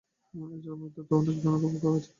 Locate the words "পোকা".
1.73-1.89